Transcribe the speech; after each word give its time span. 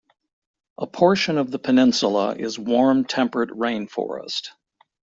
A 0.79 0.87
portion 0.87 1.37
of 1.37 1.51
the 1.51 1.59
peninsula 1.59 2.33
is 2.33 2.57
warm 2.57 3.05
temperate 3.05 3.51
rainforest. 3.51 4.49